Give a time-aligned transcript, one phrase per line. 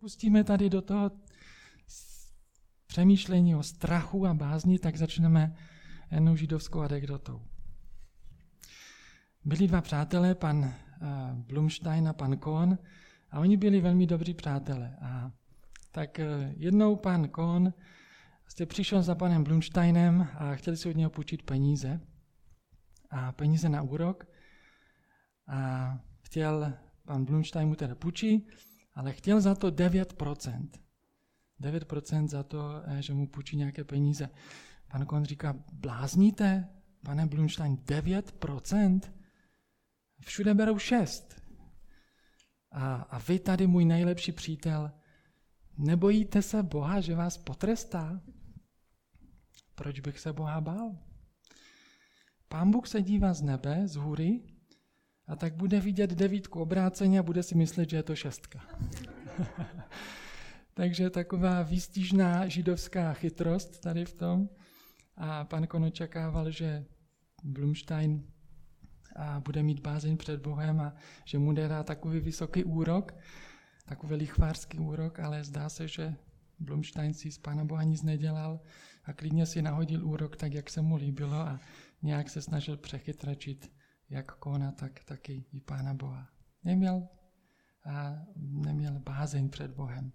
[0.00, 1.10] pustíme tady do toho
[2.86, 5.56] přemýšlení o strachu a bázni, tak začneme
[6.10, 7.42] jednou židovskou anekdotou.
[9.44, 10.74] Byli dva přátelé, pan eh,
[11.34, 12.78] Blumstein a pan Kohn,
[13.30, 14.96] a oni byli velmi dobří přátelé.
[15.00, 15.32] A
[15.92, 17.72] tak eh, jednou pan Kohn
[18.48, 22.00] jste přišel za panem Blumsteinem a chtěli si od něho půjčit peníze.
[23.10, 24.26] A peníze na úrok.
[25.46, 26.72] A chtěl,
[27.04, 28.46] pan Blumstein mu teda půjčí,
[29.00, 30.68] ale chtěl za to 9%.
[31.60, 34.28] 9% za to, eh, že mu půjčí nějaké peníze.
[34.88, 36.68] Pan Kohn říká, blázníte,
[37.04, 39.12] pane Blumstein, 9%?
[40.20, 41.42] Všude berou 6.
[42.70, 44.92] A, a vy tady, můj nejlepší přítel,
[45.78, 48.20] nebojíte se Boha, že vás potrestá?
[49.74, 50.98] Proč bych se Boha bál?
[52.48, 54.40] Pán Bůh se dívá z nebe, z hůry,
[55.30, 58.60] a tak bude vidět devítku obráceně a bude si myslet, že je to šestka.
[60.74, 64.48] Takže taková výstižná židovská chytrost tady v tom.
[65.16, 66.84] A pan Kon očekával, že
[67.44, 68.26] Blumstein
[69.16, 73.14] a bude mít bázeň před Bohem a že mu dá takový vysoký úrok,
[73.86, 76.14] takový lichvářský úrok, ale zdá se, že
[76.58, 78.60] Blumstein si z Pána Boha nic nedělal
[79.04, 81.60] a klidně si nahodil úrok tak, jak se mu líbilo a
[82.02, 83.79] nějak se snažil přechytračit
[84.10, 86.28] jak Kona, tak taky i Pána Boha.
[86.64, 87.08] Neměl,
[87.86, 90.12] a neměl bázeň před Bohem.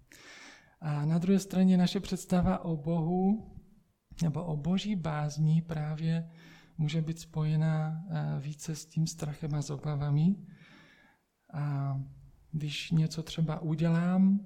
[0.80, 3.52] A na druhé straně naše představa o Bohu
[4.22, 6.30] nebo o boží bázní právě
[6.78, 10.36] může být spojená eh, více s tím strachem a s obavami.
[11.52, 11.96] A
[12.52, 14.40] když něco třeba udělám,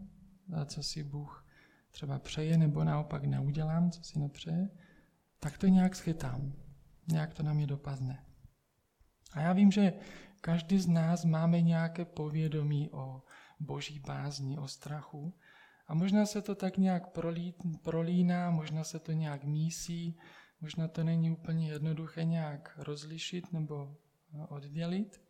[0.64, 1.46] co si Bůh
[1.90, 4.68] třeba přeje, nebo naopak neudělám, co si nepřeje,
[5.40, 6.52] tak to nějak schytám.
[7.08, 8.24] Nějak to na mě dopadne.
[9.32, 9.92] A já vím, že
[10.40, 13.22] každý z nás máme nějaké povědomí o
[13.60, 15.34] boží bázni, o strachu.
[15.86, 20.18] A možná se to tak nějak prolí, prolíná, možná se to nějak mísí,
[20.60, 23.96] možná to není úplně jednoduché nějak rozlišit nebo
[24.48, 25.22] oddělit.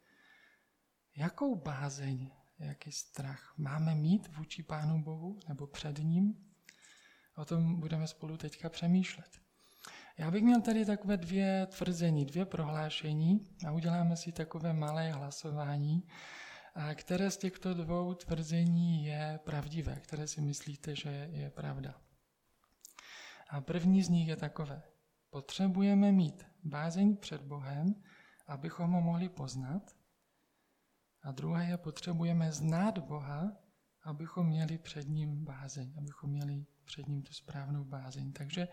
[1.17, 6.34] Jakou bázeň, jaký strach máme mít vůči Pánu Bohu nebo před ním?
[7.37, 9.41] O tom budeme spolu teďka přemýšlet.
[10.20, 16.03] Já bych měl tady takové dvě tvrzení, dvě prohlášení a uděláme si takové malé hlasování,
[16.94, 22.00] které z těchto dvou tvrzení je pravdivé, které si myslíte, že je pravda.
[23.50, 24.82] A první z nich je takové.
[25.31, 27.94] Potřebujeme mít bázeň před Bohem,
[28.47, 29.97] abychom ho mohli poznat.
[31.22, 33.52] A druhé je, potřebujeme znát Boha,
[34.02, 38.33] abychom měli před ním bázeň, abychom měli před ním tu správnou bázeň.
[38.33, 38.69] Takže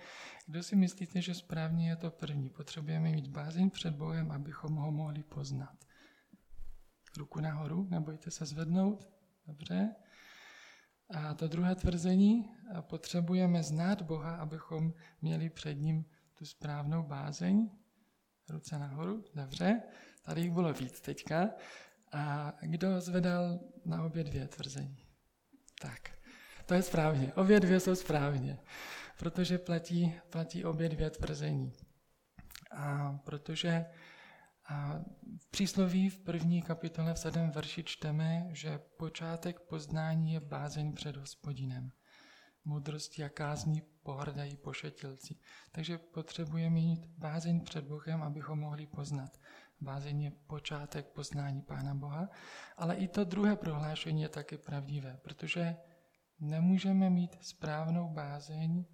[0.45, 2.49] kdo si myslíte, že správně je to první?
[2.49, 5.85] Potřebujeme mít bázeň před Bohem, abychom ho mohli poznat.
[7.17, 9.09] Ruku nahoru, nebojte se zvednout.
[9.47, 9.95] Dobře.
[11.09, 12.49] A to druhé tvrzení,
[12.81, 17.69] potřebujeme znát Boha, abychom měli před ním tu správnou bázeň.
[18.49, 19.81] Ruce nahoru, dobře.
[20.21, 21.49] Tady jich bylo víc teďka.
[22.11, 25.07] A kdo zvedal na obě dvě tvrzení?
[25.81, 26.16] Tak,
[26.67, 27.33] to je správně.
[27.33, 28.59] Obě dvě jsou správně,
[29.19, 31.73] protože platí, platí obě dvě tvrzení.
[32.71, 33.85] A protože
[34.69, 34.99] a
[35.41, 41.17] v přísloví v první kapitole v sedm verši čteme, že počátek poznání je bázeň před
[41.17, 41.91] hospodinem.
[42.65, 45.35] Moudrosti a kázní pohrdají pošetilci.
[45.71, 49.37] Takže potřebujeme mít bázeň před Bohem, abychom mohli poznat.
[49.81, 52.29] Bázeň je počátek poznání Pána Boha,
[52.77, 55.75] ale i to druhé prohlášení je taky pravdivé, protože
[56.39, 58.85] nemůžeme mít správnou bázeň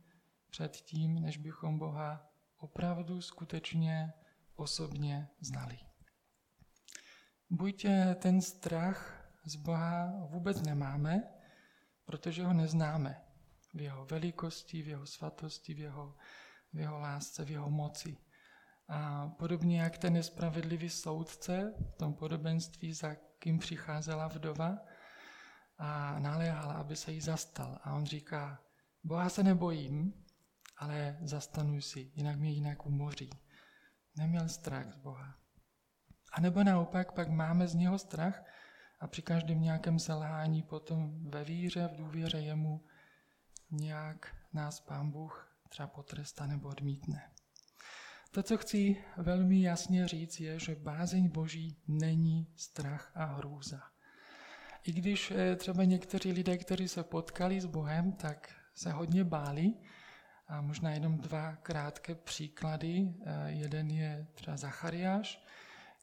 [0.49, 4.13] před tím, než bychom Boha opravdu skutečně
[4.55, 5.79] osobně znali.
[7.49, 11.23] Buď ten strach z Boha vůbec nemáme,
[12.05, 13.21] protože ho neznáme
[13.73, 16.15] v jeho velikosti, v jeho svatosti, v jeho,
[16.73, 18.17] v jeho lásce, v jeho moci.
[18.87, 24.77] A podobně jak ten nespravedlivý soudce v tom podobenství, za kým přicházela vdova
[25.77, 27.79] a naléhala, aby se jí zastal.
[27.83, 28.59] A on říká,
[29.03, 30.13] Boha se nebojím,
[30.77, 33.29] ale zastanu si, jinak mě jinak umoří.
[34.17, 35.35] Neměl strach z Boha.
[36.33, 38.43] A nebo naopak, pak máme z něho strach
[38.99, 42.85] a při každém nějakém selhání potom ve víře, v důvěře jemu
[43.71, 47.31] nějak nás Pán Bůh třeba potrestá nebo odmítne.
[48.31, 53.92] To, co chci velmi jasně říct, je, že bázeň Boží není strach a hrůza.
[54.83, 59.73] I když eh, třeba někteří lidé, kteří se potkali s Bohem, tak se hodně báli.
[60.47, 63.13] A možná jenom dva krátké příklady.
[63.25, 65.43] Eh, jeden je třeba Zachariáš,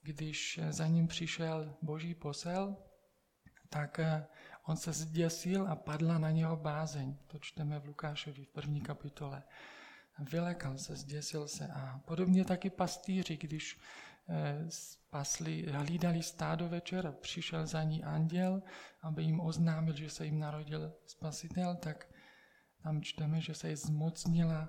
[0.02, 2.76] když za ním přišel boží posel,
[3.68, 4.26] tak eh,
[4.66, 7.16] On se zděsil a padla na něho bázeň.
[7.26, 9.42] To čteme v Lukášovi v první kapitole.
[10.18, 13.78] Vylekal se, zděsil se a podobně taky pastýři, když
[14.30, 14.68] eh,
[15.10, 18.62] pasli, hlídali stádo večer přišel za ní anděl,
[19.02, 22.06] aby jim oznámil, že se jim narodil spasitel, tak
[22.82, 24.68] tam čteme, že se zmocnila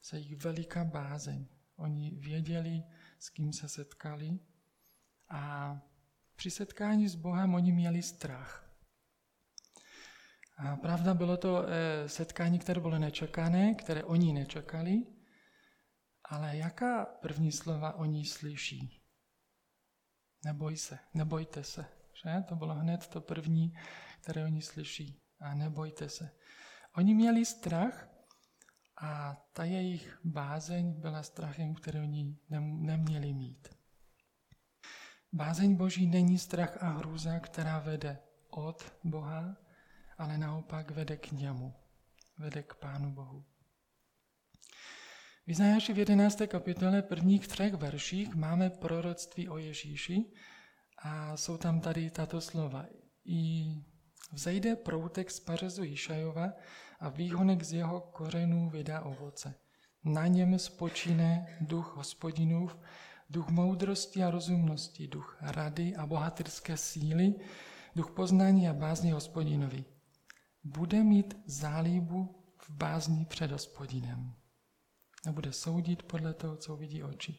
[0.00, 1.46] se jich veliká bázeň.
[1.76, 2.82] Oni věděli,
[3.18, 4.38] s kým se setkali
[5.28, 5.78] a
[6.36, 8.70] při setkání s Bohem oni měli strach.
[10.56, 15.06] A pravda, bylo to eh, setkání, které bylo nečekané, které oni nečekali,
[16.24, 19.01] ale jaká první slova oni slyší?
[20.44, 21.84] Neboj se, nebojte se.
[22.12, 22.44] Že?
[22.48, 23.74] To bylo hned to první,
[24.20, 25.22] které oni slyší.
[25.40, 26.30] A nebojte se.
[26.96, 28.08] Oni měli strach
[28.96, 33.68] a ta jejich bázeň byla strachem, který oni neměli mít.
[35.32, 38.18] Bázeň Boží není strach a hrůza, která vede
[38.50, 39.56] od Boha,
[40.18, 41.74] ale naopak vede k němu,
[42.38, 43.44] vede k Pánu Bohu.
[45.46, 46.42] Izajáši v 11.
[46.46, 50.24] kapitole prvních třech verších máme proroctví o Ježíši
[50.98, 52.86] a jsou tam tady tato slova.
[53.24, 53.64] I
[54.32, 56.52] vzejde proutek z pařezu Jišajova
[57.00, 59.54] a výhonek z jeho kořenů vydá ovoce.
[60.04, 62.78] Na něm spočíne duch hospodinův,
[63.30, 67.34] duch moudrosti a rozumnosti, duch rady a bohatyrské síly,
[67.96, 69.84] duch poznání a bázní hospodinovi.
[70.64, 74.41] Bude mít zálíbu v bázní před hospodinem.
[75.26, 77.38] Nebude soudit podle toho, co vidí oči.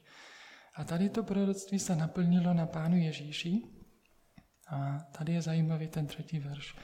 [0.76, 3.62] A tady to proroctví se naplnilo na pánu Ježíši.
[4.68, 6.76] A tady je zajímavý ten třetí verš.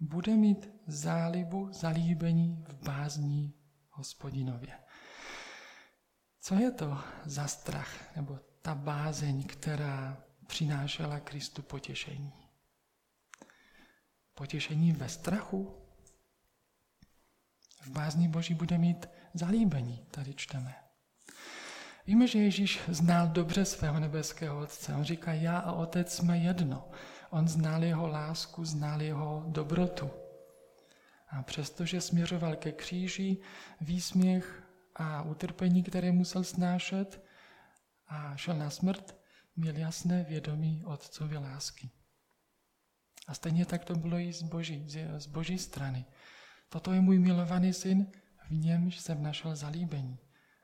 [0.00, 3.54] Bude mít zálibu, zalíbení v bázní
[3.90, 4.78] hospodinově.
[6.40, 12.32] Co je to za strach, nebo ta bázeň, která přinášela Kristu potěšení?
[14.34, 15.82] Potěšení ve strachu?
[17.80, 19.06] V bázní Boží bude mít
[19.38, 20.74] zalíbení, tady čteme.
[22.06, 24.94] Víme, že Ježíš znal dobře svého nebeského Otce.
[24.94, 26.90] On říká, já a Otec jsme jedno.
[27.30, 30.10] On znal jeho lásku, znal jeho dobrotu.
[31.28, 33.38] A přestože směřoval ke kříži,
[33.80, 34.62] výsměch
[34.94, 37.24] a utrpení, které musel snášet
[38.08, 39.16] a šel na smrt,
[39.56, 41.90] měl jasné vědomí Otcovy lásky.
[43.28, 44.86] A stejně tak to bylo i z boží,
[45.16, 46.04] z boží strany.
[46.68, 48.06] Toto je můj milovaný syn,
[48.46, 50.18] v němž jsem našel zalíbení.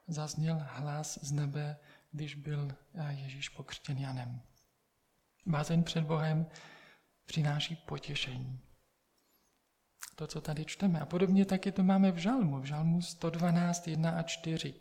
[0.09, 1.77] Zazněl hlas z nebe,
[2.11, 4.43] když byl eh, Ježíš pokřtěn Janem.
[5.47, 6.47] Bázeň před Bohem
[7.27, 8.61] přináší potěšení.
[10.15, 11.01] To, co tady čteme.
[11.01, 14.75] A podobně taky to máme v žalmu, v žalmu 112, 1 a 4.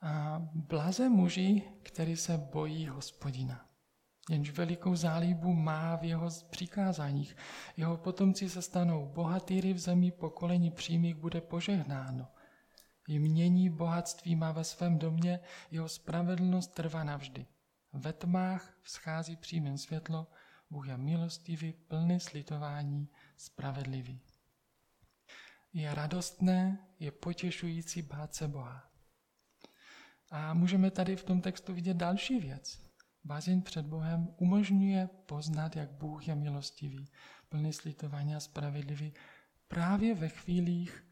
[0.00, 3.65] A blaze muži, který se bojí hospodina
[4.30, 7.36] jenž velikou zálíbu má v jeho přikázáních.
[7.76, 12.28] Jeho potomci se stanou bohatýry v zemi, pokolení přímých bude požehnáno.
[13.08, 15.40] Jmění bohatství má ve svém domě,
[15.70, 17.46] jeho spravedlnost trvá navždy.
[17.92, 20.26] Ve tmách vzchází přímým světlo,
[20.70, 24.20] Bůh je milostivý, plný slitování, spravedlivý.
[25.72, 28.90] Je radostné, je potěšující bát se Boha.
[30.30, 32.85] A můžeme tady v tom textu vidět další věc.
[33.26, 37.08] Bázeň před Bohem umožňuje poznat, jak Bůh je milostivý,
[37.48, 39.14] plný slitování a spravedlivý
[39.68, 41.06] právě ve chvílích,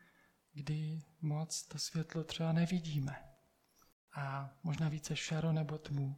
[0.53, 3.17] kdy moc to světlo třeba nevidíme.
[4.17, 6.17] A možná více šaro nebo tmu.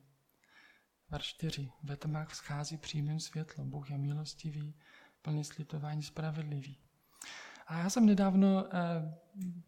[1.10, 1.70] Verš 4.
[1.82, 3.64] Ve tmách vzchází přímým světlo.
[3.64, 4.74] Bůh je milostivý,
[5.22, 6.78] plný slitování, spravedlivý.
[7.66, 9.14] A já jsem nedávno eh,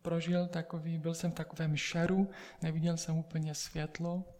[0.02, 2.30] prožil takový, byl jsem v takovém šaru,
[2.62, 4.37] neviděl jsem úplně světlo,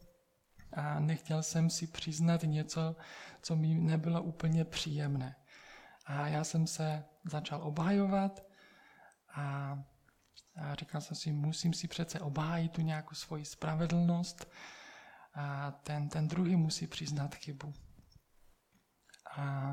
[0.79, 2.97] a nechtěl jsem si přiznat něco,
[3.43, 5.37] co mi nebylo úplně příjemné.
[6.07, 8.47] A já jsem se začal obhajovat
[9.35, 9.79] a,
[10.57, 14.51] a říkal jsem si, musím si přece obhájit tu nějakou svoji spravedlnost
[15.35, 17.75] a ten, ten druhý musí přiznat chybu.
[19.37, 19.73] A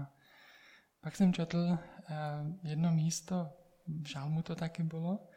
[1.02, 2.16] pak jsem četl eh,
[2.64, 3.50] jedno místo,
[3.88, 5.28] v Žalmu to taky bylo,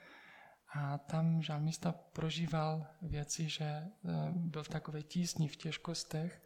[0.74, 3.90] a tam žalmista prožíval věci, že eh,
[4.34, 6.42] byl v takové tísni, v těžkostech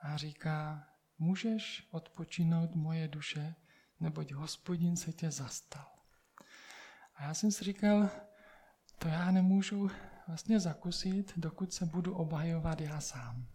[0.00, 0.88] a říká,
[1.18, 3.54] můžeš odpočinout moje duše,
[4.00, 5.86] neboť hospodin se tě zastal.
[7.14, 8.10] A já jsem si říkal,
[8.98, 9.90] to já nemůžu
[10.28, 13.46] vlastně zakusit, dokud se budu obhajovat já sám.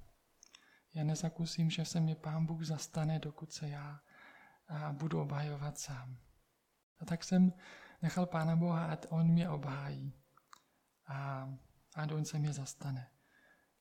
[0.93, 3.99] Já nezakusím, že se mi pán Bůh zastane, dokud se já
[4.91, 6.17] budu obhajovat sám.
[6.99, 7.53] A tak jsem
[8.01, 10.13] nechal Pána Boha, ať On mě obhájí
[11.07, 11.49] a,
[11.95, 13.11] a on se mě zastane.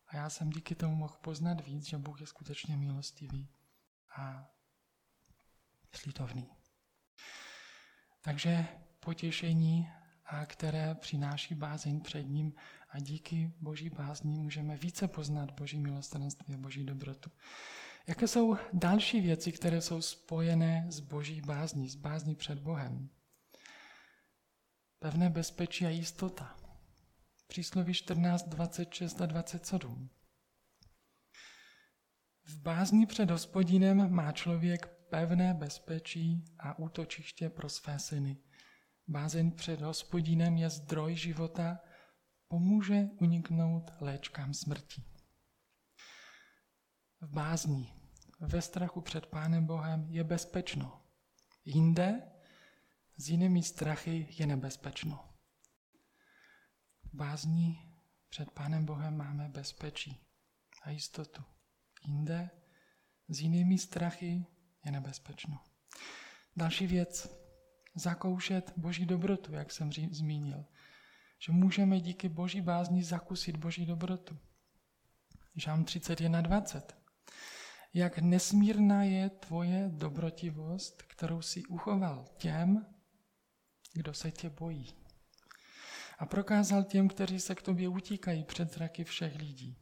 [0.06, 3.48] A já jsem díky tomu mohl poznat víc, že Bůh je skutečně milostivý.
[4.16, 4.50] A
[5.94, 6.50] slitovný.
[8.20, 8.66] Takže
[9.00, 9.90] potěšení,
[10.46, 12.52] které přináší bázeň před ním
[12.90, 17.30] a díky boží bázní můžeme více poznat boží milostrenství a boží dobrotu.
[18.06, 23.08] Jaké jsou další věci, které jsou spojené s boží bázní, s bázní před Bohem?
[25.00, 26.56] Pevné bezpečí a jistota.
[27.46, 30.10] Přísloví 14, 26 a 27.
[32.44, 38.36] V bázni před hospodinem má člověk pevné bezpečí a útočiště pro své syny.
[39.08, 41.78] Bázeň před hospodinem je zdroj života,
[42.48, 45.02] pomůže uniknout léčkám smrti.
[47.20, 47.92] V bázni,
[48.40, 51.02] ve strachu před Pánem Bohem je bezpečno.
[51.64, 52.22] Jinde
[53.18, 55.28] s jinými strachy je nebezpečno.
[57.02, 57.78] V bázni
[58.28, 60.20] před Pánem Bohem máme bezpečí
[60.82, 61.42] a jistotu.
[62.04, 62.50] Jinde
[63.28, 64.46] s jinými strachy
[64.84, 65.58] je nebezpečno.
[66.56, 67.28] Další věc,
[67.94, 70.64] zakoušet Boží dobrotu, jak jsem zmínil.
[71.38, 74.38] Že můžeme díky Boží bázni zakusit Boží dobrotu.
[75.56, 76.82] Žám 31.20.
[77.94, 82.86] Jak nesmírná je tvoje dobrotivost, kterou si uchoval těm,
[83.92, 84.94] kdo se tě bojí.
[86.18, 89.76] A prokázal těm, kteří se k tobě utíkají před zraky všech lidí.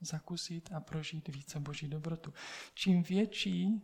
[0.00, 2.34] Zakusit a prožít více Boží dobrotu.
[2.74, 3.82] Čím větší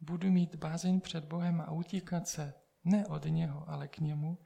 [0.00, 4.38] budu mít bázeň před Bohem a utíkat se ne od něho, ale k němu,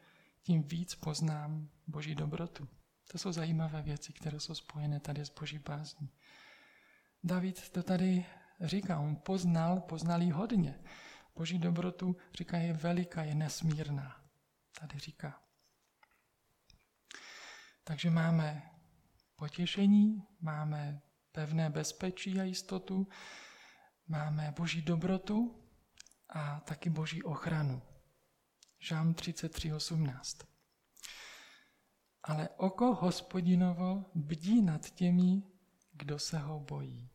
[0.43, 2.69] tím víc poznám Boží dobrotu.
[3.13, 6.11] To jsou zajímavé věci, které jsou spojené tady s Boží bázní.
[7.25, 8.27] David to tady
[8.61, 10.79] říká, on poznal, poznal jí hodně.
[11.41, 14.25] Boží dobrotu, říká, je veliká, je nesmírná.
[14.81, 15.43] Tady říká.
[17.85, 18.71] Takže máme
[19.37, 21.01] potěšení, máme
[21.33, 23.09] pevné bezpečí a jistotu,
[24.07, 25.65] máme boží dobrotu
[26.29, 27.83] a taky boží ochranu.
[28.79, 30.47] Žám 33.18.
[32.23, 35.43] Ale oko hospodinovo bdí nad těmi,
[35.93, 37.11] kdo se ho bojí.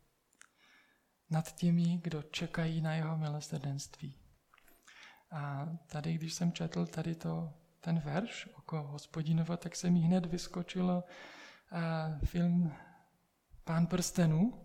[1.30, 4.16] Nad těmi, kdo čekají na jeho milosrdenství.
[5.30, 10.26] A tady, když jsem četl tady to, ten verš oko hospodinovo, tak se mi hned
[10.26, 11.04] vyskočilo
[12.24, 12.72] film
[13.64, 14.62] Pán prstenů,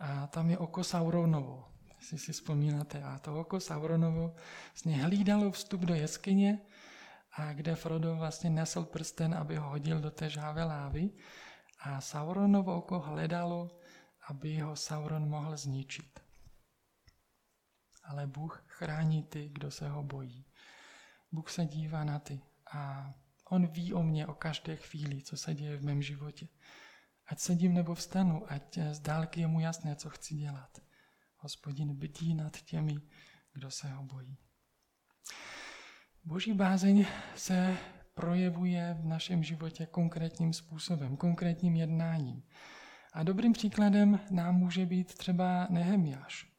[0.00, 3.02] a tam je oko Sauronovo, jestli si vzpomínáte.
[3.02, 4.34] A to oko Sauronovo
[4.72, 6.60] vlastně hlídalo vstup do jeskyně,
[7.32, 11.10] a kde Frodo vlastně nesl prsten, aby ho hodil do té žávé lávy.
[11.80, 13.70] A Sauronovo oko hledalo,
[14.30, 16.20] aby ho Sauron mohl zničit.
[18.04, 20.46] Ale Bůh chrání ty, kdo se ho bojí.
[21.32, 22.40] Bůh se dívá na ty
[22.72, 23.12] a
[23.50, 26.48] on ví o mně, o každé chvíli, co se děje v mém životě.
[27.26, 30.78] Ať sedím nebo vstanu, ať z dálky je mu jasné, co chci dělat.
[31.36, 32.94] Hospodin bdí nad těmi,
[33.52, 34.38] kdo se ho bojí.
[36.24, 37.06] Boží bázeň
[37.36, 37.76] se
[38.14, 42.42] projevuje v našem životě konkrétním způsobem, konkrétním jednáním.
[43.12, 46.52] A dobrým příkladem nám může být třeba Nehemiáš.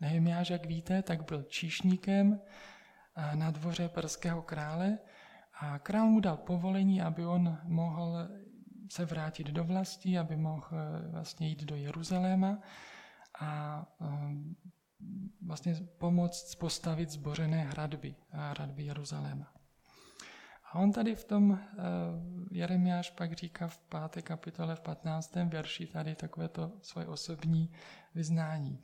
[0.00, 2.40] Nehemiáš, jak víte, tak byl číšníkem
[3.34, 4.98] na dvoře perského krále
[5.60, 8.28] a král mu dal povolení, aby on mohl
[8.90, 12.58] se vrátit do vlasti, aby mohl eh, vlastně jít do Jeruzaléma
[13.40, 14.06] a eh,
[15.46, 19.52] vlastně pomoct postavit zbořené hradby, hradby Jeruzaléma.
[20.74, 21.76] A on tady v tom, eh,
[22.50, 25.48] Jeremiáš pak říká v páté kapitole v 15.
[25.48, 27.70] verši tady takovéto svoje osobní
[28.14, 28.80] vyznání.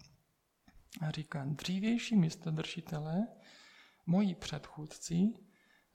[1.00, 3.26] A říká, dřívější místodržitelé,
[4.06, 5.32] moji předchůdci,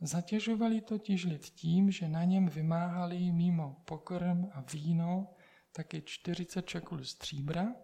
[0.01, 5.33] Zatěžovali totiž lid tím, že na něm vymáhali mimo pokrm a víno
[5.71, 7.75] taky 40 čekul stříbra,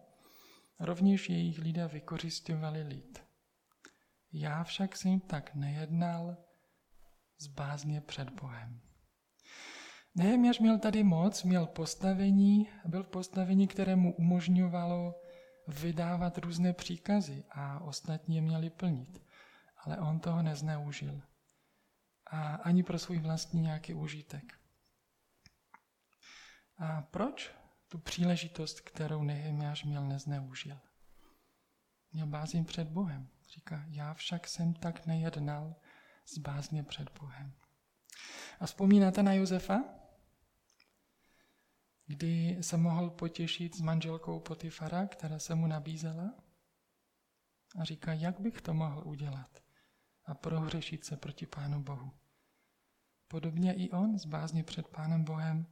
[0.80, 3.24] rovněž jejich lidé vykořišťovali lid.
[4.34, 6.38] Já však jsem tak nejednal
[7.42, 8.82] z bázně před Bohem.
[10.16, 15.22] Nehemiáš měl tady moc, měl postavení, byl v postavení, které mu umožňovalo
[15.68, 19.26] vydávat různé příkazy a ostatní je měli plnit.
[19.78, 21.22] Ale on toho nezneužil
[22.26, 24.60] a ani pro svůj vlastní nějaký užitek.
[26.78, 27.52] A proč
[27.88, 30.78] tu příležitost, kterou Nehemiáš měl, nezneužil?
[32.12, 33.28] Měl bázně před Bohem.
[33.54, 35.76] Říká, já však jsem tak nejednal
[36.26, 37.54] z bázně před Bohem.
[38.60, 39.84] A vzpomínáte na Josefa?
[42.06, 46.34] Kdy se mohl potěšit s manželkou Potifara, která se mu nabízela?
[47.80, 49.64] A říká, jak bych to mohl udělat?
[50.26, 52.12] A prohřešit se proti Pánu Bohu.
[53.28, 55.68] Podobně i on z bázně před Pánem Bohem.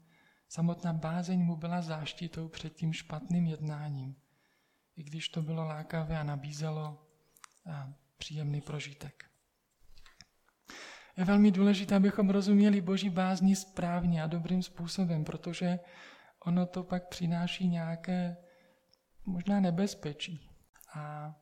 [0.49, 4.15] Samotná bázeň mu byla záštitou před tím špatným jednáním.
[4.95, 7.07] I když to bylo lákavé a nabízelo
[8.17, 9.28] příjemný prožitek.
[11.19, 15.79] Je velmi důležité, abychom rozuměli Boží bázni správně a dobrým způsobem, protože
[16.45, 18.37] ono to pak přináší nějaké
[19.25, 20.49] možná nebezpečí.
[20.93, 21.35] A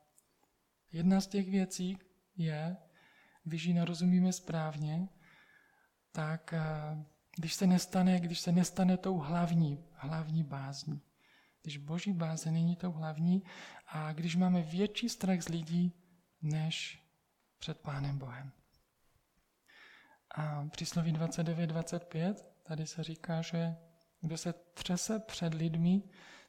[0.92, 1.98] jedna z těch věcí
[2.36, 2.78] je,
[3.44, 5.08] když ji nerozumíme správně,
[6.12, 6.54] tak
[7.38, 11.02] když se nestane, když se nestane tou hlavní, hlavní bázní.
[11.62, 13.44] Když boží báze není tou hlavní
[13.88, 15.94] a když máme větší strach z lidí,
[16.42, 17.04] než
[17.60, 18.57] před Pánem Bohem.
[20.36, 23.76] A přísloví 29.25, tady se říká, že
[24.22, 26.04] kdo se třese před lidmi,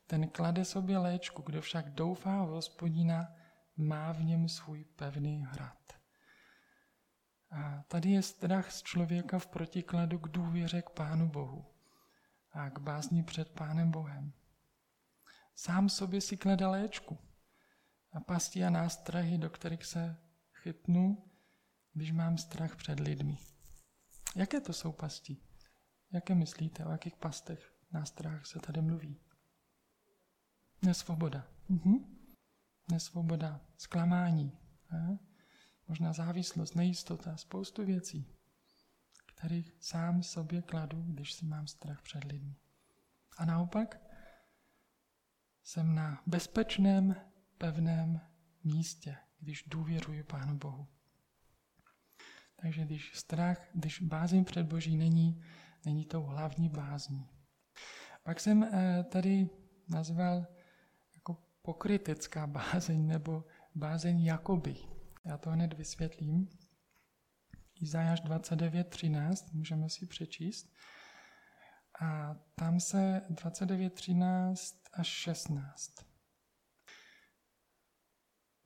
[0.07, 3.35] ten klade sobě léčku, kdo však doufá v hospodina,
[3.77, 5.93] má v něm svůj pevný hrad.
[7.51, 11.67] A tady je strach z člověka v protikladu k důvěře k Pánu Bohu
[12.53, 14.33] a k bázni před Pánem Bohem.
[15.55, 17.19] Sám sobě si klade léčku
[18.13, 20.17] a pasti a nástrahy, do kterých se
[20.63, 21.31] chytnu,
[21.93, 23.39] když mám strach před lidmi.
[24.37, 25.37] Jaké to jsou pasti?
[26.13, 29.21] Jaké myslíte, o jakých pastech, nástrahách se tady mluví?
[30.83, 31.47] Nesvoboda.
[31.69, 32.19] Mhm.
[32.91, 34.59] Nesvoboda, zklamání,
[34.93, 35.19] ne?
[35.89, 38.27] možná závislost, nejistota, spoustu věcí,
[39.27, 42.57] kterých sám sobě kladu, když si mám strach před lidmi.
[43.37, 44.01] A naopak
[45.63, 47.17] jsem na bezpečném,
[47.59, 48.21] pevném
[48.65, 50.89] místě, když důvěřuji Pánu Bohu.
[52.63, 55.43] Takže když strach, když bázím před Boží není,
[55.85, 57.29] není tou hlavní bázní.
[58.23, 59.51] Pak jsem eh, tady
[59.89, 60.47] nazval
[61.15, 64.77] jako pokrytecká bázeň nebo bázeň jakoby.
[65.25, 66.49] Já to hned vysvětlím.
[67.81, 70.73] Izajáš 29.13, můžeme si přečíst.
[72.01, 76.08] A tam se 29.13 až 16.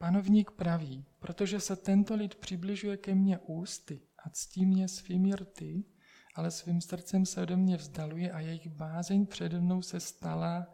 [0.02, 5.84] Panovník praví, protože se tento lid přibližuje ke mně ústy a ctí mě svými rty,
[6.34, 10.66] ale svým srdcem se ode mě vzdaluje a jejich bázeň přede mnou se stala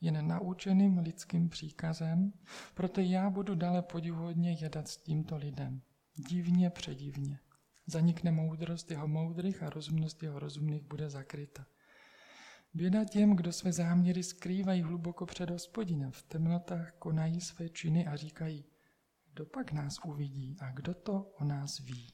[0.00, 2.32] jen naučeným lidským příkazem,
[2.74, 5.82] proto já budu dále podivuhodně jedat s tímto lidem.
[6.28, 7.38] Divně předivně.
[7.86, 11.66] Zanikne moudrost jeho moudrých a rozumnost jeho rozumných bude zakryta.
[12.74, 18.16] Běda těm, kdo své záměry skrývají hluboko před hospodinem, v temnotách konají své činy a
[18.16, 18.64] říkají,
[19.32, 22.12] kdo pak nás uvidí a kdo to o nás ví.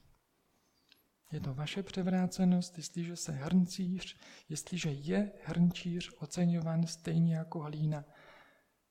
[1.32, 4.16] Je to vaše převrácenost, jestliže se hrncíř,
[4.48, 8.04] jestliže je hrnčíř oceňován stejně jako hlína.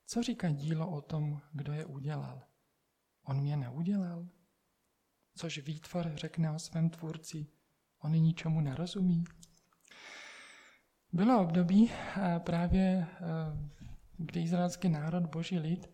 [0.06, 2.44] Co říká dílo o tom, kdo je udělal?
[3.24, 4.28] On mě neudělal?
[5.36, 7.48] Což výtvor řekne o svém tvůrci,
[8.00, 9.24] on ničemu nerozumí?
[11.14, 11.92] Bylo období
[12.40, 13.08] právě,
[14.18, 15.90] kdy izraelský národ, boží lid,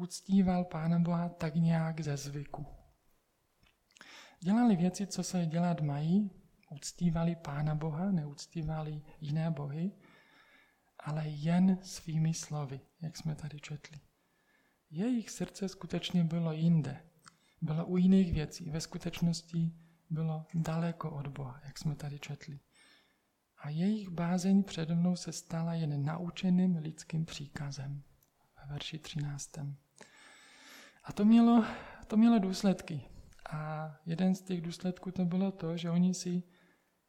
[0.00, 2.66] uctíval Pána Boha tak nějak ze zvyku.
[4.40, 6.30] Dělali věci, co se dělat mají,
[6.70, 9.92] uctívali Pána Boha, neuctívali jiné bohy,
[10.98, 14.00] ale jen svými slovy, jak jsme tady četli.
[14.90, 17.02] Jejich srdce skutečně bylo jinde.
[17.62, 18.70] Bylo u jiných věcí.
[18.70, 19.72] Ve skutečnosti
[20.10, 22.60] bylo daleko od Boha, jak jsme tady četli.
[23.58, 28.02] A jejich bázeň přede mnou se stala jen naučeným lidským příkazem.
[28.60, 29.50] Ve verši 13.
[31.04, 31.64] A to mělo,
[32.06, 33.08] to mělo důsledky.
[33.50, 36.42] A jeden z těch důsledků to bylo to, že oni si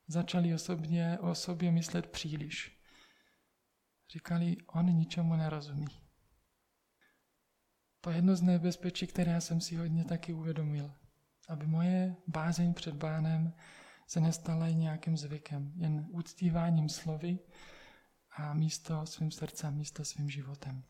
[0.08, 2.82] začali osobně, o sobě myslet příliš.
[4.13, 5.88] Říkali, on ničemu nerozumí.
[8.01, 10.93] To je jedno z nebezpečí, které jsem si hodně taky uvědomil.
[11.49, 13.54] Aby moje bázeň před bánem
[14.08, 17.39] se nestala nějakým zvykem, jen uctíváním slovy
[18.38, 20.84] a místo svým srdcem, místo svým životem.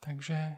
[0.00, 0.56] Takže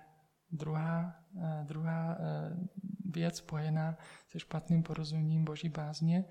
[0.52, 2.56] druhá, eh, druhá eh,
[3.04, 6.24] věc spojená se špatným porozuměním boží bázně.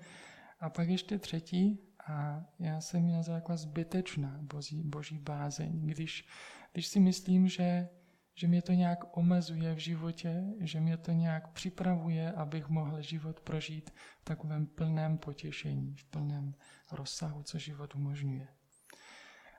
[0.60, 6.28] A pak ještě třetí, a já jsem ji nazval jako zbytečná boží, boží bázeň, když,
[6.72, 7.88] když si myslím, že,
[8.34, 13.40] že mě to nějak omezuje v životě, že mě to nějak připravuje, abych mohl život
[13.40, 16.54] prožít v takovém plném potěšení, v plném
[16.92, 18.48] rozsahu, co život umožňuje.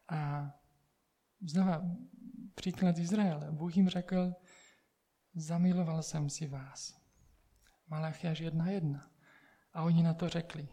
[0.09, 0.51] A
[1.41, 1.81] znova
[2.57, 3.51] příklad Izraele.
[3.51, 4.33] Bůh jim řekl,
[5.35, 7.01] zamiloval jsem si vás.
[7.87, 9.11] Malachiaž jedna jedna.
[9.73, 10.67] A oni na to řekli,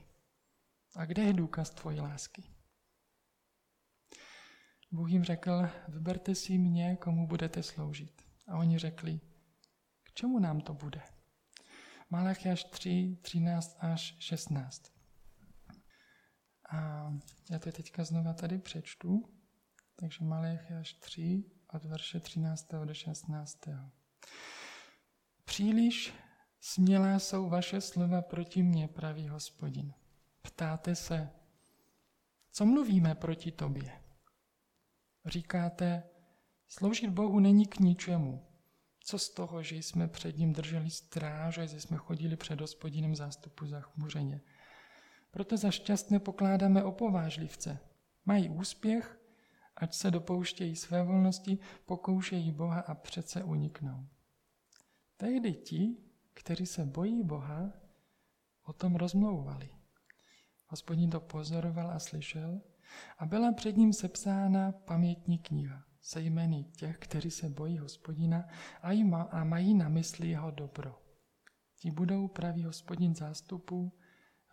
[0.97, 2.45] a kde je důkaz tvojí lásky?
[4.93, 8.23] Bůh jim řekl, vyberte si mě, komu budete sloužit.
[8.49, 9.21] A oni řekli,
[10.03, 11.03] k čemu nám to bude?
[12.11, 14.93] Malachiaž 3, 13 až 16.
[16.71, 17.11] A
[17.51, 19.23] já to teďka znova tady přečtu.
[19.97, 22.69] Takže Malachiaž 3 od verše 13.
[22.85, 23.59] do 16.
[25.45, 26.15] Příliš
[26.61, 29.95] smělá jsou vaše slova proti mně, pravý hospodin.
[30.43, 31.31] Ptáte se,
[32.53, 33.93] co mluvíme proti tobě?
[35.27, 36.03] Říkáte,
[36.69, 38.47] sloužit Bohu není k ničemu.
[39.01, 43.17] Co z toho, že jsme před ním drželi stráž a že jsme chodili před hospodinem
[43.17, 44.41] zástupu zachmuřeně?
[45.31, 47.79] Proto za šťastné pokládáme opovážlivce.
[48.25, 49.24] Mají úspěch,
[49.77, 54.07] ať se dopouštějí své volnosti, pokoušejí Boha a přece uniknou.
[55.17, 55.97] Tehdy ti,
[56.35, 57.73] kteří se bojí Boha,
[58.65, 59.69] o tom rozmlouvali.
[60.67, 62.61] Hospodin to pozoroval a slyšel
[63.19, 68.49] a byla před ním sepsána pamětní kniha se jmény těch, kteří se bojí hospodina
[69.31, 70.99] a mají na mysli jeho dobro.
[71.81, 73.93] Ti budou pravý hospodin zástupu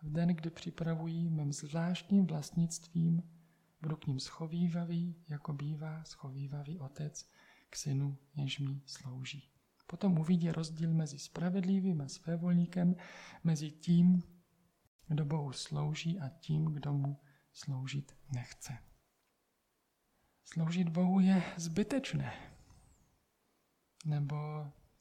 [0.02, 3.22] v den, kdy připravují mým zvláštním vlastnictvím,
[3.82, 7.30] budu k ním schovývavý, jako bývá schovývavý otec
[7.70, 9.50] k synu, jež mi slouží.
[9.86, 12.96] Potom uvidí rozdíl mezi spravedlivým a svévolníkem,
[13.44, 14.22] mezi tím,
[15.08, 17.20] kdo Bohu slouží a tím, kdo mu
[17.52, 18.78] sloužit nechce.
[20.44, 22.32] Sloužit Bohu je zbytečné.
[24.04, 24.36] Nebo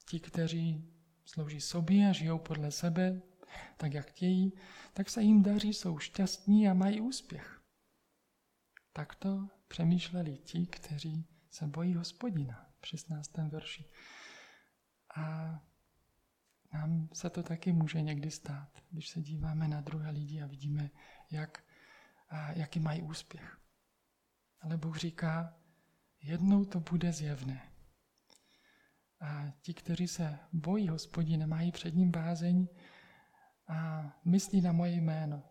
[0.09, 0.85] ti, kteří
[1.25, 3.21] slouží sobě a žijou podle sebe,
[3.77, 4.53] tak jak chtějí,
[4.93, 7.60] tak se jim daří, jsou šťastní a mají úspěch.
[8.93, 13.37] Takto přemýšleli ti, kteří se bojí hospodina v 16.
[13.37, 13.85] verši.
[15.15, 15.59] A
[16.73, 20.89] nám se to taky může někdy stát, když se díváme na druhé lidi a vidíme,
[21.31, 21.63] jak,
[22.29, 23.57] a jaký mají úspěch.
[24.59, 25.57] Ale Bůh říká,
[26.21, 27.71] jednou to bude zjevné.
[29.19, 32.67] A ti, kteří se bojí hospodina, mají před ním bázeň
[33.67, 35.50] a myslí na moje jméno.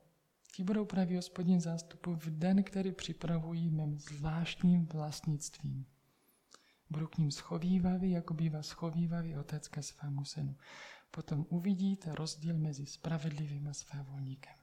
[0.55, 5.87] Ti budou pravý hospodin zástupu v den, který připravují mým zvláštním vlastnictvím.
[6.91, 10.57] Budu k ním schovývavý, jako bývá schovývavý otec ke svému synu.
[11.11, 14.55] Potom uvidíte rozdíl mezi spravedlivým a svévolníkem.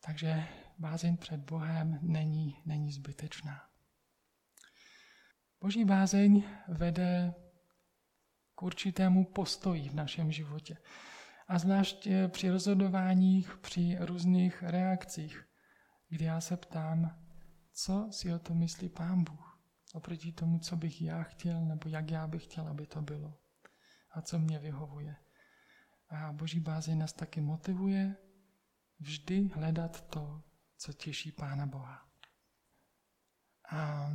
[0.00, 0.44] Takže
[0.78, 3.70] bázeň před Bohem není, není zbytečná.
[5.60, 7.34] Boží bázeň vede
[8.54, 10.76] k určitému postoji v našem životě.
[11.50, 15.48] A zvlášť při rozhodováních, při různých reakcích,
[16.08, 17.24] kdy já se ptám,
[17.72, 19.60] co si o to myslí Pán Bůh,
[19.94, 23.38] oproti tomu, co bych já chtěl, nebo jak já bych chtěl, aby to bylo
[24.10, 25.16] a co mě vyhovuje.
[26.08, 28.16] A Boží bázeň nás taky motivuje
[28.98, 30.42] vždy hledat to,
[30.76, 32.08] co těší Pána Boha.
[33.70, 34.10] A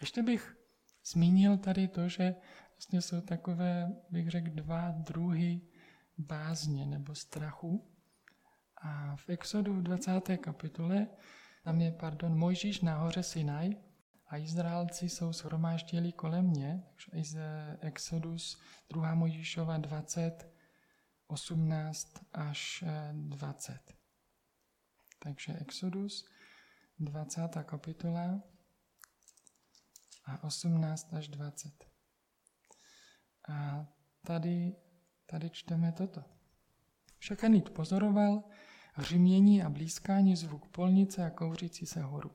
[0.00, 0.56] ještě bych
[1.04, 2.34] zmínil tady to, že
[2.80, 5.60] vlastně jsou takové, bych řekl, dva druhy
[6.18, 7.90] bázně nebo strachu.
[8.76, 10.20] A v Exodu v 20.
[10.36, 11.06] kapitole
[11.64, 13.70] tam je, pardon, Mojžíš nahoře Sinaj
[14.26, 17.38] a Izraelci jsou shromáždili kolem mě, takže z
[17.80, 19.14] Exodus 2.
[19.14, 20.48] Mojžíšova 20,
[21.26, 23.72] 18 až 20.
[23.72, 23.94] Eh,
[25.18, 26.28] takže Exodus
[26.98, 27.64] 20.
[27.64, 28.42] kapitola
[30.24, 31.89] a 18 až 20.
[33.50, 33.86] A
[34.26, 34.76] tady,
[35.26, 36.24] tady čteme toto.
[37.18, 38.44] Však Anit pozoroval
[38.94, 42.30] hřimění a blízkání zvuk polnice a kouřící se horu.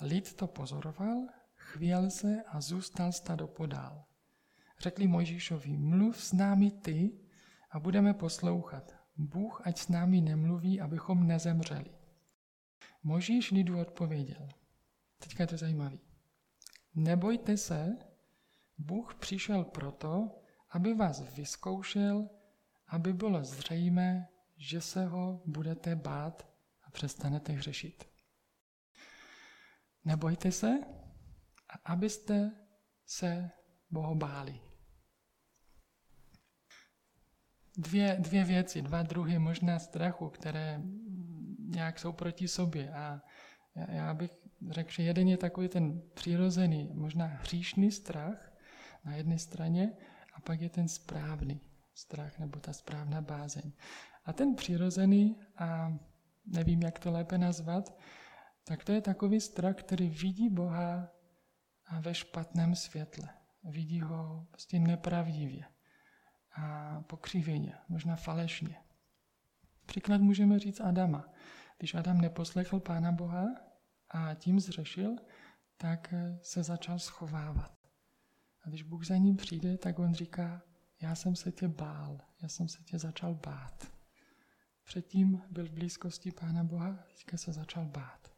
[0.00, 4.04] Lid to pozoroval, chvěl se a zůstal stado podál.
[4.80, 7.20] Řekli Mojžíšovi, mluv s námi ty
[7.70, 8.96] a budeme poslouchat.
[9.16, 11.90] Bůh ať s námi nemluví, abychom nezemřeli.
[13.02, 14.48] Mojžíš lidu odpověděl.
[15.18, 15.98] Teďka je to zajímavé.
[16.94, 17.96] Nebojte se,
[18.78, 20.30] Bůh přišel proto,
[20.70, 22.28] aby vás vyzkoušel,
[22.88, 26.48] aby bylo zřejmé, že se ho budete bát
[26.82, 28.04] a přestanete hřešit.
[30.04, 30.80] Nebojte se,
[31.84, 32.52] abyste
[33.06, 33.50] se
[33.90, 34.60] Boha báli.
[37.76, 40.82] Dvě, dvě věci, dva druhy možná strachu, které
[41.58, 42.94] nějak jsou proti sobě.
[42.94, 43.22] A
[43.88, 44.30] já bych
[44.70, 48.51] řekl, že jeden je takový ten přirozený, možná hříšný strach
[49.04, 49.92] na jedné straně,
[50.34, 51.60] a pak je ten správný
[51.94, 53.72] strach nebo ta správná bázeň.
[54.24, 55.98] A ten přirozený, a
[56.46, 57.98] nevím, jak to lépe nazvat,
[58.64, 61.08] tak to je takový strach, který vidí Boha
[62.00, 63.28] ve špatném světle.
[63.64, 65.64] Vidí ho prostě nepravdivě
[66.56, 68.76] a pokřiveně, možná falešně.
[69.86, 71.28] Příklad můžeme říct Adama.
[71.78, 73.46] Když Adam neposlechl Pána Boha
[74.10, 75.16] a tím zřešil,
[75.76, 77.81] tak se začal schovávat.
[78.62, 80.62] A když Bůh za ním přijde, tak on říká,
[81.00, 83.92] já jsem se tě bál, já jsem se tě začal bát.
[84.84, 88.32] Předtím byl v blízkosti Pána Boha, teďka se začal bát.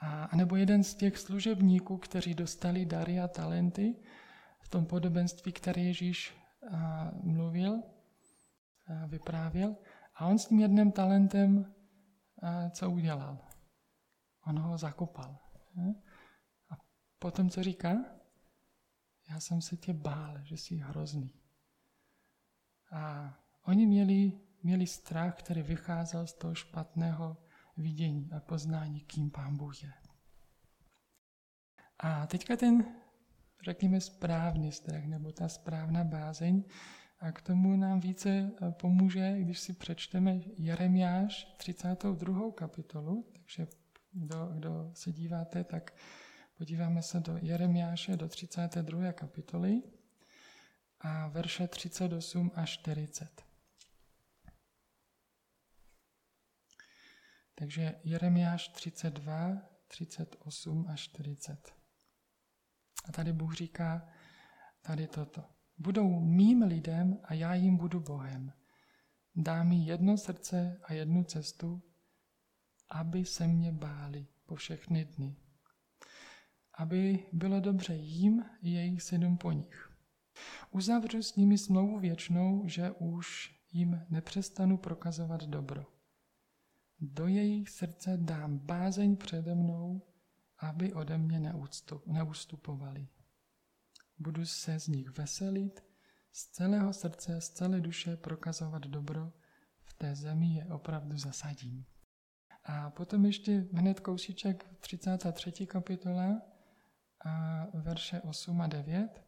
[0.00, 3.96] A, nebo jeden z těch služebníků, kteří dostali dary a talenty,
[4.60, 6.34] v tom podobenství, které Ježíš
[7.22, 7.82] mluvil,
[9.06, 9.76] vyprávěl.
[10.14, 11.74] A on s tím jedním talentem
[12.70, 13.38] co udělal?
[14.46, 15.38] On ho zakopal.
[16.70, 16.74] A
[17.18, 17.96] potom co říká?
[19.30, 21.34] Já jsem se tě bál, že jsi hrozný.
[22.90, 24.32] A oni měli,
[24.62, 27.36] měli strach, který vycházel z toho špatného
[27.76, 29.92] vidění a poznání, kým Pán Bůh je.
[31.98, 32.84] A teďka ten,
[33.64, 36.64] řekněme, správný strach, nebo ta správná bázeň,
[37.22, 42.52] a k tomu nám více eh, pomůže, když si přečteme Jeremiáš 32.
[42.52, 43.26] kapitolu.
[43.32, 43.66] Takže
[44.12, 45.94] kdo, kdo se díváte, tak
[46.62, 49.12] podíváme se do Jeremiáše do 32.
[49.12, 49.82] kapitoly
[51.00, 53.44] a verše 38 až 40.
[57.54, 61.74] Takže Jeremiáš 32, 38 až 40.
[63.08, 64.08] A tady Bůh říká
[64.82, 65.44] tady toto.
[65.78, 68.52] Budou mým lidem a já jim budu Bohem.
[69.36, 71.82] Dám mi jedno srdce a jednu cestu,
[72.88, 75.41] aby se mě báli po všechny dny.
[76.74, 79.92] Aby bylo dobře jim i jejich synům po nich.
[80.70, 85.86] Uzavřu s nimi smlouvu věčnou, že už jim nepřestanu prokazovat dobro.
[87.00, 90.02] Do jejich srdce dám bázeň přede mnou,
[90.58, 91.40] aby ode mě
[92.06, 93.08] neustupovali.
[94.18, 95.84] Budu se z nich veselit,
[96.32, 99.32] z celého srdce, z celé duše prokazovat dobro,
[99.84, 101.84] v té zemi je opravdu zasadím.
[102.64, 105.66] A potom ještě hned kousíček 33.
[105.66, 106.42] kapitola,
[107.24, 109.24] a verše 8 a 9.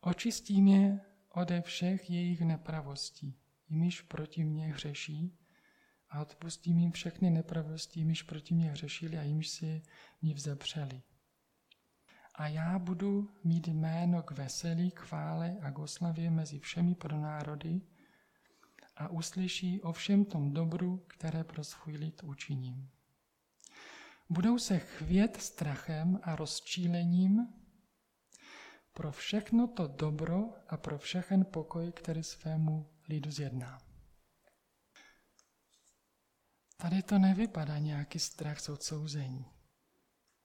[0.00, 5.38] Očistím je ode všech jejich nepravostí, jimiž proti mně hřeší,
[6.10, 9.82] a odpustím jim všechny nepravosti, jimiž proti mě hřešili a jimž si
[10.22, 11.02] mi vzepřeli
[12.36, 17.80] a já budu mít jméno k veselí, chvále a k oslavě mezi všemi pro národy
[18.96, 22.90] a uslyší o všem tom dobru, které pro svůj lid učiním.
[24.28, 27.48] Budou se chvět strachem a rozčílením
[28.92, 33.78] pro všechno to dobro a pro všechen pokoj, který svému lidu zjedná.
[36.76, 39.46] Tady to nevypadá nějaký strach z odsouzení.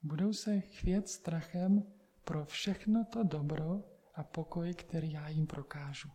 [0.03, 1.83] Budou se chvět strachem
[2.23, 3.83] pro všechno to dobro
[4.15, 6.09] a pokoj, který já jim prokážu.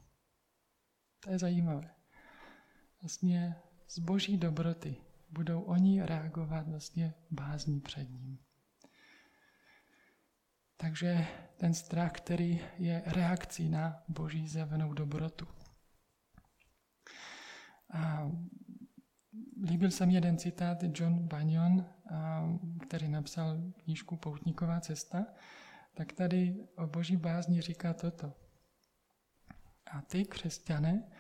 [1.20, 1.94] To je zajímavé.
[3.02, 3.56] Vlastně
[3.88, 8.38] z boží dobroty budou oni reagovat vlastně bázní před ním.
[10.76, 15.46] Takže ten strach, který je reakcí na boží zjevenou dobrotu.
[17.92, 18.30] A
[19.64, 21.86] líbil se mi jeden citát John Bunyan,
[22.80, 25.26] který napsal knížku Poutníková cesta,
[25.94, 28.34] tak tady o boží bázni říká toto.
[29.90, 31.10] A ty, křesťané,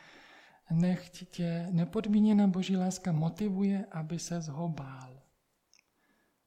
[0.70, 5.22] nech tě nepodmíněná boží láska motivuje, aby se zhobál.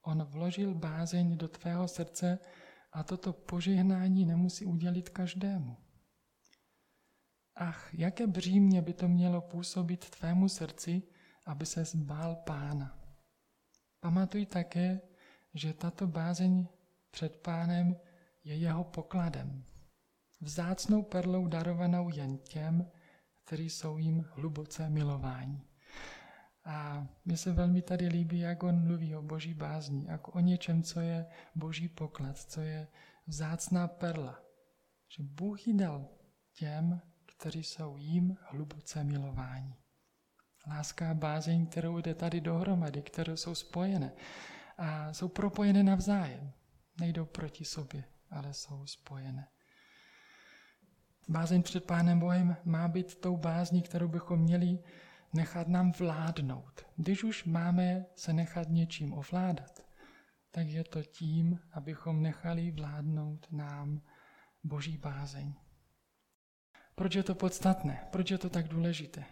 [0.02, 2.40] On vložil bázeň do tvého srdce
[2.92, 5.78] a toto požehnání nemusí udělit každému.
[7.56, 11.04] Ach, jaké břímě by to mělo působit tvému srdci,
[11.46, 13.00] aby se zbál pána.
[14.00, 15.02] Pamatuj také,
[15.54, 16.68] že tato bázeň
[17.12, 17.98] před pánem
[18.44, 19.66] je jeho pokladem,
[20.42, 22.92] vzácnou perlou darovanou jen těm,
[23.50, 25.62] kteří jsou jim hluboce milováni.
[26.66, 30.84] A mně se velmi tady líbí, jak on mluví o boží bázni, jako o něčem,
[30.84, 32.88] co je boží poklad, co je
[33.28, 34.40] vzácná perla.
[35.18, 36.08] Že Bůh ji dal
[36.54, 37.02] těm,
[37.38, 39.76] kteří jsou jim hluboce milováni.
[40.68, 44.12] Láska a bázeň, kterou jde tady dohromady, které jsou spojené
[44.78, 46.52] a jsou propojené navzájem.
[47.00, 49.48] Nejdou proti sobě, ale jsou spojené.
[51.28, 54.80] Bázeň před Pánem Bohem má být tou bázní, kterou bychom měli
[55.34, 56.86] nechat nám vládnout.
[56.96, 59.86] Když už máme se nechat něčím ovládat,
[60.52, 64.02] tak je to tím, abychom nechali vládnout nám
[64.64, 65.54] Boží bázeň.
[66.96, 68.08] Proč je to podstatné?
[68.12, 69.26] Proč je to tak důležité?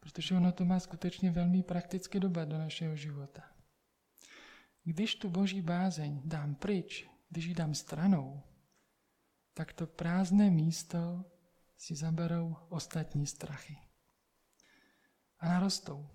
[0.00, 3.42] Protože ono to má skutečně velmi praktický dopad do našeho života.
[4.84, 8.42] Když tu boží bázeň dám pryč, když ji dám stranou,
[9.54, 11.24] tak to prázdné místo
[11.76, 13.78] si zaberou ostatní strachy.
[15.38, 16.08] A narostou.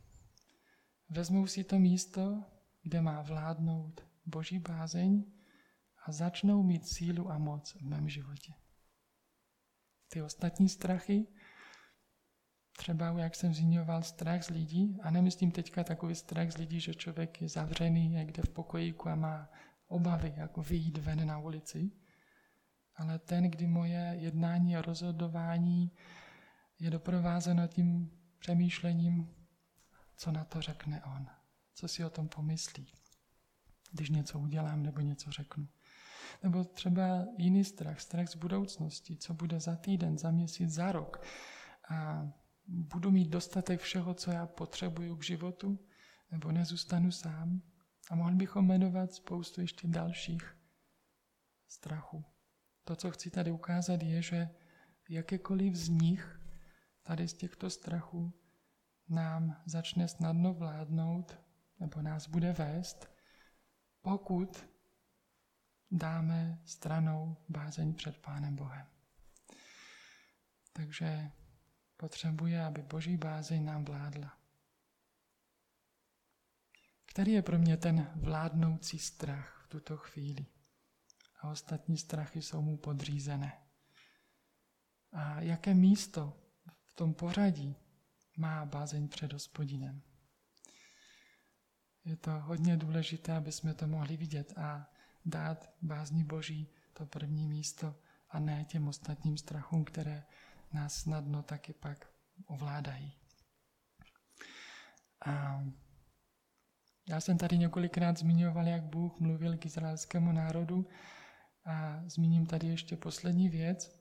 [1.10, 2.44] Vezmou si to místo,
[2.82, 5.32] kde má vládnout boží bázeň
[6.06, 8.54] a začnou mít sílu a moc v mém životě.
[10.10, 11.28] Ty ostatní strachy
[12.78, 16.94] Třeba, jak jsem zmiňoval, strach z lidí, a nemyslím teďka takový strach z lidí, že
[16.94, 19.50] člověk je zavřený někde v pokojíku a má
[19.88, 21.92] obavy, jako vyjít ven na ulici,
[22.98, 25.92] ale ten, kdy moje jednání a rozhodování
[26.80, 29.36] je doprovázeno tím přemýšlením,
[30.16, 31.28] co na to řekne on,
[31.74, 32.88] co si o tom pomyslí,
[33.92, 35.68] když něco udělám nebo něco řeknu.
[36.44, 41.22] Nebo třeba jiný strach, strach z budoucnosti, co bude za týden, za měsíc, za rok.
[41.90, 42.28] A
[42.68, 45.80] budu mít dostatek všeho, co já potřebuju k životu,
[46.32, 47.62] nebo nezůstanu sám.
[48.10, 50.58] A mohli bychom jmenovat spoustu ještě dalších
[51.68, 52.26] strachů.
[52.88, 54.50] To, co chci tady ukázat, je, že
[55.10, 56.40] jakékoliv z nich,
[57.04, 58.34] tady z těchto strachů,
[59.10, 61.40] nám začne snadno vládnout,
[61.80, 63.12] nebo nás bude vést,
[64.02, 64.70] pokud
[65.92, 68.88] dáme stranou bázeň před Pánem Bohem.
[70.74, 71.32] Takže
[71.98, 74.38] potřebuje, aby Boží bázeň nám vládla.
[77.06, 80.46] Který je pro mě ten vládnoucí strach v tuto chvíli?
[81.52, 83.62] Ostatní strachy jsou mu podřízené.
[85.12, 86.38] A jaké místo
[86.86, 87.76] v tom pořadí
[88.38, 90.02] má bázeň před hospodinem?
[92.06, 94.92] Je to hodně důležité, aby jsme to mohli vidět a
[95.26, 97.96] dát bázni Boží to první místo
[98.30, 100.24] a ne těm ostatním strachům, které
[100.74, 102.12] nás snadno taky pak
[102.46, 103.14] ovládají.
[105.26, 105.64] A
[107.10, 110.88] já jsem tady několikrát zmiňoval, jak Bůh mluvil k izraelskému národu
[111.68, 113.98] a zmíním tady ještě poslední věc.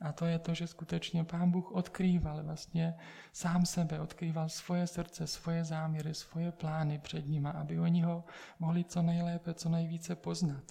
[0.00, 2.94] A to je to, že skutečně Pán Bůh odkrýval vlastně
[3.32, 8.24] sám sebe, odkrýval svoje srdce, svoje záměry, svoje plány před nima, aby oni ho
[8.58, 10.64] mohli co nejlépe, co nejvíce poznat.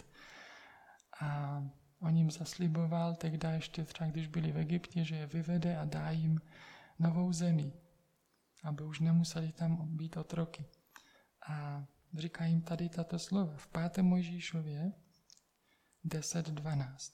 [1.22, 1.64] A
[2.00, 6.10] on jim zasliboval tehdy ještě třeba, když byli v Egyptě, že je vyvede a dá
[6.10, 6.42] jim
[7.00, 7.74] novou zemi,
[8.64, 10.66] aby už nemuseli tam být otroky.
[11.50, 13.98] A říká jim tady tato slova v 5.
[13.98, 14.92] Mojžíšově
[16.06, 17.14] 10.12.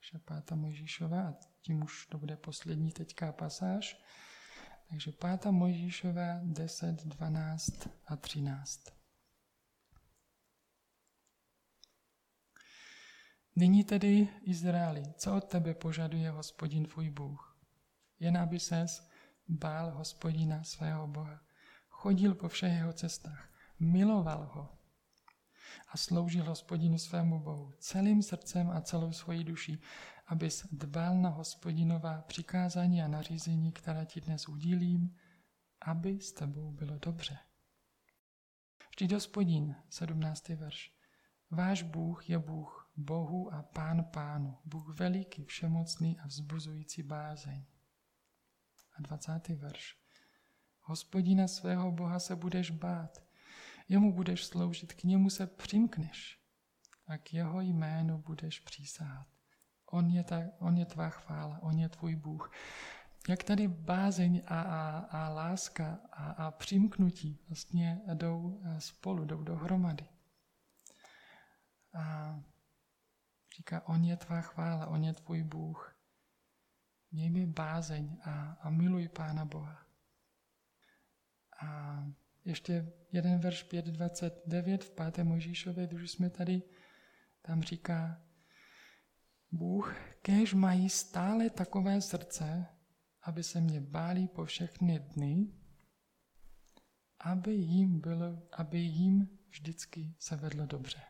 [0.00, 0.50] Že 5.
[0.50, 4.00] Mojžíšova, a tím už to bude poslední teďka pasáž.
[4.88, 5.46] Takže 5.
[5.46, 8.84] Mojžíšova 10, 12 a 13.
[13.56, 17.58] Nyní tedy, Izraeli, co od tebe požaduje hospodin tvůj Bůh?
[18.18, 19.08] Jen aby ses
[19.48, 21.40] bál hospodina svého Boha,
[21.88, 23.48] chodil po všech jeho cestách,
[23.80, 24.78] miloval ho
[25.88, 29.80] a sloužil hospodinu svému Bohu celým srdcem a celou svojí duší,
[30.26, 35.16] abys dbal na hospodinová přikázání a nařízení, která ti dnes udílím,
[35.82, 37.38] aby s tebou bylo dobře.
[38.90, 40.48] Vždyť hospodin, 17.
[40.48, 40.92] verš,
[41.50, 47.64] váš Bůh je Bůh Bohu a Pán Pánu, Bůh veliký, všemocný a vzbuzující bázeň.
[48.96, 49.48] A 20.
[49.48, 49.98] verš.
[50.80, 53.23] Hospodina svého Boha se budeš bát,
[53.88, 56.38] jemu budeš sloužit, k němu se přimkneš
[57.06, 59.26] a k jeho jménu budeš přísahat.
[59.90, 62.52] On je, ta, on je tvá chvála, on je tvůj Bůh.
[63.28, 69.44] Jak tady bázeň a, a, a láska a, a přimknutí vlastně jdou eh, spolu, jdou
[69.44, 70.08] dohromady.
[71.94, 72.40] A
[73.56, 75.96] říká, on je tvá chvála, on je tvůj Bůh.
[77.10, 79.78] Měj mi bázeň a, a miluj Pána Boha.
[81.62, 81.98] A
[82.44, 85.24] ještě jeden verš 5.29 v 5.
[85.24, 86.62] Možíšově, když jsme tady,
[87.42, 88.22] tam říká,
[89.52, 92.66] Bůh, kež mají stále takové srdce,
[93.22, 95.46] aby se mě báli po všechny dny,
[97.20, 101.00] aby jim, bylo, aby jim vždycky se vedlo dobře.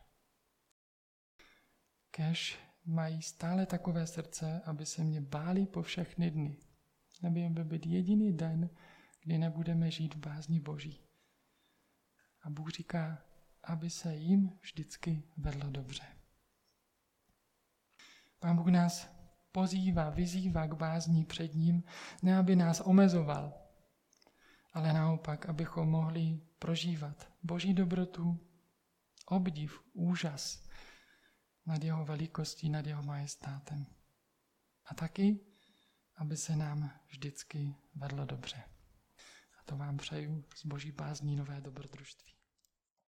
[2.11, 6.57] Kež mají stále takové srdce, aby se mě báli po všechny dny.
[7.27, 8.69] Aby by být jediný den,
[9.23, 11.04] kdy nebudeme žít v bázni Boží.
[12.45, 13.17] A Bůh říká,
[13.63, 16.03] aby se jim vždycky vedlo dobře.
[18.39, 19.09] Pán Bůh nás
[19.51, 21.83] pozývá, vyzývá k bázní před ním,
[22.21, 23.53] ne aby nás omezoval,
[24.73, 28.39] ale naopak, abychom mohli prožívat Boží dobrotu,
[29.25, 30.67] obdiv, úžas
[31.65, 33.85] nad jeho velikostí, nad jeho majestátem.
[34.85, 35.39] A taky,
[36.15, 38.63] aby se nám vždycky vedlo dobře.
[39.59, 42.34] A to vám přeju z Boží bázní nové dobrodružství.